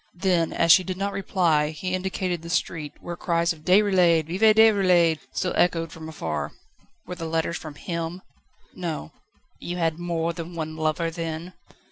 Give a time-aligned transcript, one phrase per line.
[0.15, 4.25] Then as she did not reply he indicated the street, where cries of "Déroulède!
[4.25, 6.53] Vive Déroulède!" still echoed from afar.
[7.05, 8.23] "Were the letters from him?"
[8.73, 9.11] "No."
[9.59, 11.53] "You had more than one lover, then?"